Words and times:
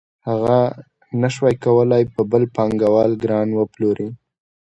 هغه 0.27 0.57
نشوای 1.21 1.55
کولی 1.63 2.03
په 2.13 2.21
بل 2.31 2.43
پانګوال 2.55 3.11
ګران 3.23 3.47
وپلوري 3.53 4.09